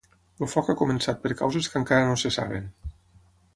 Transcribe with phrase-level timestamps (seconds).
[0.45, 2.69] El foc ha començat per causes que encara no se saben.